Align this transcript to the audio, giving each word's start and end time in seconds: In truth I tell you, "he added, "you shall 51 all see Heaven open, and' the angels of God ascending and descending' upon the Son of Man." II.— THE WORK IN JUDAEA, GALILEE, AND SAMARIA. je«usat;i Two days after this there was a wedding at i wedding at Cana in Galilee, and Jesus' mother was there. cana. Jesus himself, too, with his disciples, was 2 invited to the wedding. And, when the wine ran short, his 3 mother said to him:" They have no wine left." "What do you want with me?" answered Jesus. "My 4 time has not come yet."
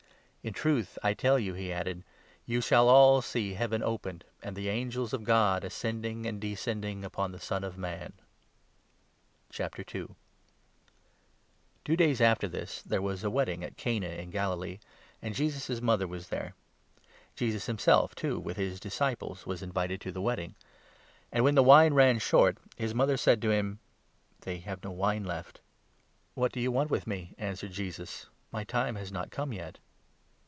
In 0.43 0.53
truth 0.53 0.97
I 1.03 1.13
tell 1.13 1.37
you, 1.37 1.53
"he 1.53 1.71
added, 1.71 2.03
"you 2.47 2.61
shall 2.61 2.85
51 2.85 2.95
all 2.95 3.21
see 3.21 3.53
Heaven 3.53 3.83
open, 3.83 4.23
and' 4.41 4.55
the 4.55 4.69
angels 4.69 5.13
of 5.13 5.23
God 5.23 5.63
ascending 5.63 6.25
and 6.25 6.41
descending' 6.41 7.05
upon 7.05 7.31
the 7.31 7.39
Son 7.39 7.63
of 7.63 7.77
Man." 7.77 8.11
II.— 8.11 8.17
THE 9.55 9.61
WORK 9.63 9.77
IN 9.77 9.85
JUDAEA, 9.85 9.85
GALILEE, 9.85 10.01
AND 10.01 10.15
SAMARIA. 10.17 10.17
je«usat;i 10.17 11.81
Two 11.85 11.95
days 11.95 12.21
after 12.21 12.47
this 12.47 12.81
there 12.81 13.01
was 13.03 13.23
a 13.23 13.29
wedding 13.29 13.63
at 13.63 13.73
i 13.73 13.75
wedding 13.75 13.75
at 13.75 13.77
Cana 13.77 14.07
in 14.23 14.29
Galilee, 14.31 14.79
and 15.21 15.35
Jesus' 15.35 15.79
mother 15.79 16.07
was 16.07 16.29
there. 16.29 16.55
cana. 16.95 17.05
Jesus 17.35 17.67
himself, 17.67 18.15
too, 18.15 18.39
with 18.39 18.57
his 18.57 18.79
disciples, 18.79 19.45
was 19.45 19.59
2 19.59 19.65
invited 19.65 20.01
to 20.01 20.11
the 20.11 20.23
wedding. 20.23 20.55
And, 21.31 21.43
when 21.43 21.53
the 21.53 21.61
wine 21.61 21.93
ran 21.93 22.17
short, 22.17 22.57
his 22.75 22.93
3 22.93 22.97
mother 22.97 23.17
said 23.17 23.43
to 23.43 23.51
him:" 23.51 23.77
They 24.41 24.57
have 24.57 24.83
no 24.83 24.89
wine 24.89 25.23
left." 25.23 25.59
"What 26.33 26.51
do 26.51 26.59
you 26.59 26.71
want 26.71 26.89
with 26.89 27.05
me?" 27.05 27.35
answered 27.37 27.73
Jesus. 27.73 28.25
"My 28.51 28.61
4 28.61 28.65
time 28.65 28.95
has 28.95 29.11
not 29.11 29.29
come 29.29 29.53
yet." 29.53 29.77